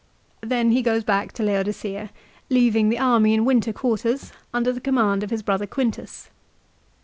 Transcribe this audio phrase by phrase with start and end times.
[0.41, 2.09] Then he goes back to Laodicea,
[2.49, 6.31] leaving the army in winter quarters, under the command of his brother Quintus.